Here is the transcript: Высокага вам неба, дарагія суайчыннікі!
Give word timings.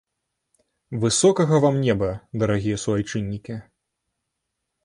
Высокага 1.03 1.59
вам 1.67 1.77
неба, 1.87 2.09
дарагія 2.45 2.81
суайчыннікі! 2.85 3.61